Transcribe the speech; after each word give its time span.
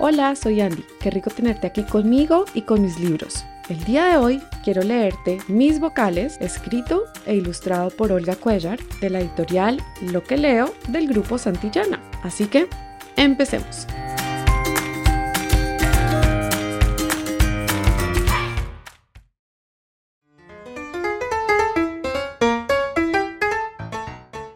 Hola, 0.00 0.36
soy 0.36 0.60
Andy. 0.60 0.84
Qué 1.00 1.10
rico 1.10 1.28
tenerte 1.28 1.66
aquí 1.66 1.82
conmigo 1.82 2.44
y 2.54 2.62
con 2.62 2.82
mis 2.82 3.00
libros. 3.00 3.44
El 3.68 3.82
día 3.82 4.04
de 4.04 4.16
hoy 4.16 4.40
quiero 4.62 4.84
leerte 4.84 5.38
Mis 5.48 5.80
vocales, 5.80 6.38
escrito 6.40 7.02
e 7.26 7.34
ilustrado 7.34 7.90
por 7.90 8.12
Olga 8.12 8.36
Cuellar, 8.36 8.78
de 9.00 9.10
la 9.10 9.18
editorial 9.18 9.82
Lo 10.00 10.22
que 10.22 10.36
leo 10.36 10.72
del 10.86 11.08
grupo 11.08 11.36
Santillana. 11.36 12.00
Así 12.22 12.46
que, 12.46 12.68
empecemos. 13.16 13.88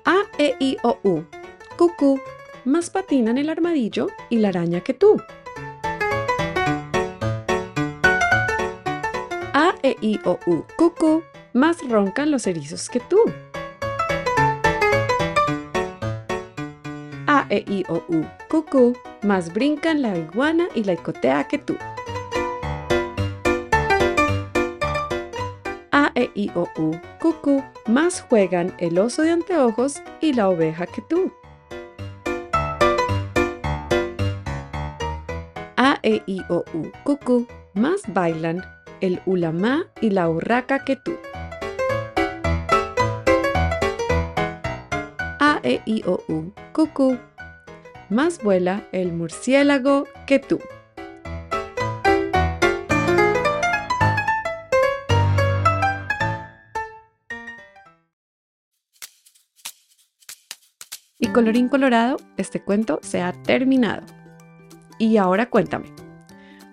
A, 0.05 0.23
E, 0.39 0.55
I, 0.61 0.77
O, 0.85 0.99
U. 1.03 1.25
Cucú 1.77 2.21
más 2.65 2.91
patinan 2.91 3.39
el 3.39 3.51
armadillo 3.51 4.07
y 4.31 4.39
la 4.39 4.49
araña 4.49 4.83
que 4.83 4.95
tú. 4.95 5.21
E, 9.85 9.97
I, 10.01 10.21
O, 10.25 10.39
U, 10.47 10.65
cucú, 10.77 11.25
más 11.53 11.79
roncan 11.89 12.31
los 12.31 12.47
erizos 12.47 12.89
que 12.89 13.01
tú. 13.01 13.19
A, 17.27 17.47
E, 17.51 17.65
I, 17.67 17.85
O, 17.89 17.97
U, 18.07 18.25
cucú, 18.49 18.97
más 19.23 19.53
brincan 19.53 20.01
la 20.01 20.17
iguana 20.17 20.69
y 20.77 20.85
la 20.85 20.93
icotea 20.93 21.49
que 21.49 21.59
tú. 21.59 21.77
A, 25.91 26.13
E, 26.15 26.31
I, 26.37 26.53
O, 26.55 26.69
U, 26.77 26.97
cucú, 27.19 27.65
más 27.89 28.21
juegan 28.21 28.73
el 28.79 29.01
oso 29.01 29.23
de 29.23 29.33
anteojos 29.33 30.01
y 30.21 30.33
la 30.33 30.49
oveja 30.49 30.87
que 30.87 31.03
tú. 31.03 31.33
A, 35.77 35.99
E, 36.05 36.23
I, 36.27 36.41
O, 36.49 36.65
U, 36.73 36.93
cucú, 37.03 37.49
más 37.75 38.03
bailan 38.07 38.63
el 39.03 39.21
ulamá 39.27 39.87
y 40.01 40.11
la 40.11 40.31
urraca 40.31 40.85
tú. 41.05 41.19
A, 45.41 45.61
E, 45.65 45.83
I, 45.85 46.03
O, 46.07 46.23
U, 46.29 46.53
cucú, 46.73 47.19
más 48.09 48.43
vuela 48.43 48.87
el 48.93 49.13
murciélago 49.13 50.07
que 50.27 50.39
tú. 50.39 50.61
Y 61.19 61.29
colorín 61.29 61.69
colorado, 61.69 62.19
este 62.37 62.63
cuento 62.63 63.01
se 63.03 63.21
ha 63.21 63.33
terminado. 63.33 64.03
Y 64.99 65.17
ahora 65.17 65.51
cuéntame, 65.51 65.87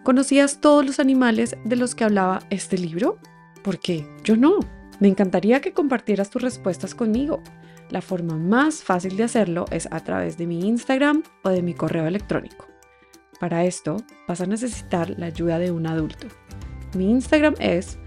¿conocías 0.04 0.62
todos 0.62 0.86
los 0.86 1.00
animales 1.00 1.58
de 1.64 1.76
los 1.76 1.96
que 1.96 2.04
hablaba 2.04 2.42
este 2.50 2.78
libro? 2.78 3.20
Porque 3.64 4.08
yo 4.24 4.36
no. 4.36 4.60
Me 5.00 5.08
encantaría 5.08 5.62
que 5.62 5.74
compartieras 5.74 6.30
tus 6.30 6.42
respuestas 6.42 6.96
conmigo. 6.96 7.42
La 7.90 8.02
forma 8.02 8.36
más 8.36 8.84
fácil 8.84 9.18
de 9.18 9.24
hacerlo 9.24 9.66
es 9.72 9.88
a 9.92 10.02
través 10.02 10.38
de 10.38 10.46
mi 10.46 10.68
Instagram 10.68 11.24
o 11.44 11.50
de 11.50 11.62
mi 11.62 11.74
correo 11.74 12.06
electrónico. 12.06 12.68
Para 13.40 13.64
esto 13.64 13.98
vas 14.28 14.42
a 14.42 14.46
necesitar 14.46 15.12
la 15.18 15.28
ayuda 15.28 15.60
de 15.60 15.72
un 15.72 15.88
adulto. 15.88 16.28
Mi 16.96 17.10
Instagram 17.10 17.56
es 17.60 17.98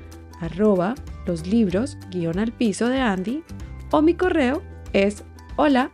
arroba 0.41 0.95
los 1.27 1.47
libros 1.47 1.97
al 2.37 2.53
piso 2.53 2.89
de 2.89 3.01
Andy 3.01 3.43
o 3.91 4.03
mi 4.03 4.15
correo 4.15 4.63
es 4.93 5.25
hola. 5.57 5.91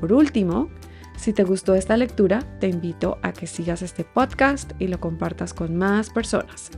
Por 0.00 0.12
último, 0.12 0.70
si 1.22 1.32
te 1.32 1.44
gustó 1.44 1.76
esta 1.76 1.96
lectura, 1.96 2.40
te 2.58 2.66
invito 2.66 3.18
a 3.22 3.32
que 3.32 3.46
sigas 3.46 3.80
este 3.82 4.02
podcast 4.02 4.72
y 4.80 4.88
lo 4.88 4.98
compartas 4.98 5.54
con 5.54 5.76
más 5.76 6.10
personas. 6.10 6.72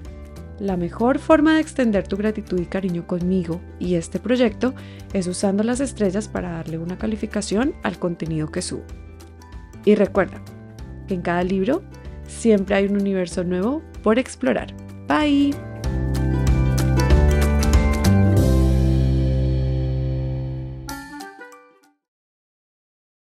La 0.60 0.76
mejor 0.76 1.18
forma 1.18 1.54
de 1.54 1.62
extender 1.62 2.06
tu 2.06 2.18
gratitud 2.18 2.60
y 2.60 2.66
cariño 2.66 3.06
conmigo 3.06 3.62
y 3.78 3.94
este 3.94 4.20
proyecto 4.20 4.74
es 5.14 5.28
usando 5.28 5.64
las 5.64 5.80
estrellas 5.80 6.28
para 6.28 6.50
darle 6.50 6.76
una 6.76 6.98
calificación 6.98 7.74
al 7.82 7.98
contenido 7.98 8.52
que 8.52 8.60
subo. 8.60 8.84
Y 9.86 9.94
recuerda 9.94 10.42
que 11.08 11.14
en 11.14 11.22
cada 11.22 11.42
libro 11.42 11.82
siempre 12.26 12.74
hay 12.74 12.84
un 12.84 13.00
universo 13.00 13.44
nuevo 13.44 13.82
por 14.02 14.18
explorar. 14.18 14.74
Bye. 15.08 15.73